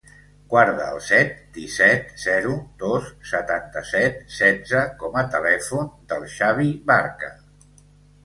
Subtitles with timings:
[0.51, 7.31] Guarda el set, disset, zero, dos, setanta-set, setze com a telèfon del Xavi Barca.